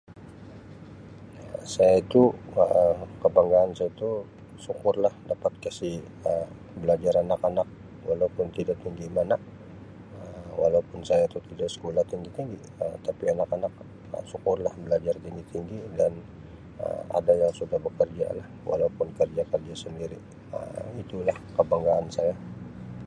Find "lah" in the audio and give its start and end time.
5.03-5.13, 14.65-14.73, 18.39-18.47, 21.29-21.37